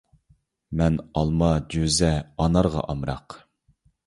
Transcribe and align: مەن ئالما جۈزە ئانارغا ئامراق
مەن 0.79 0.97
ئالما 1.21 1.49
جۈزە 1.75 2.09
ئانارغا 2.39 2.83
ئامراق 2.89 3.39